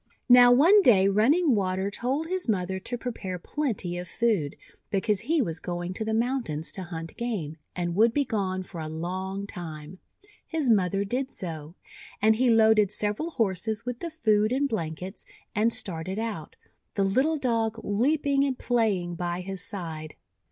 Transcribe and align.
Now, 0.29 0.51
one 0.51 0.81
day 0.81 1.07
Running 1.07 1.53
Water 1.53 1.91
told 1.91 2.25
his 2.25 2.49
mother 2.49 2.79
to 2.79 2.97
prepare 2.97 3.37
plenty 3.37 3.99
of 3.99 4.07
food, 4.07 4.55
because 4.89 5.19
he 5.19 5.43
was 5.43 5.59
going 5.59 5.93
to 5.93 6.03
the 6.03 6.11
mountains 6.15 6.71
to 6.71 6.81
hunt 6.81 7.15
game, 7.17 7.57
and 7.75 7.93
would 7.93 8.11
be 8.11 8.25
gone 8.25 8.63
for 8.63 8.81
a 8.81 8.87
long 8.89 9.45
time. 9.45 9.99
His 10.47 10.71
mother 10.71 11.05
did 11.05 11.29
so; 11.29 11.75
and 12.19 12.37
he 12.37 12.49
loaded 12.49 12.91
several 12.91 13.29
Horses 13.29 13.85
with 13.85 13.99
the 13.99 14.09
food 14.09 14.51
and 14.51 14.67
blankets, 14.67 15.23
and 15.53 15.71
started 15.71 16.17
out, 16.17 16.55
the 16.95 17.03
little 17.03 17.37
Dog 17.37 17.79
leaping 17.83 18.43
and 18.43 18.57
playing 18.57 19.13
by 19.13 19.41
his 19.41 19.61
side. 19.63 20.15